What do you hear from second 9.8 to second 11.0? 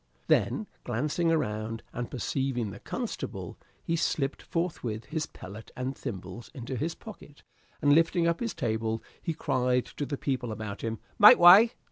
to the people about him,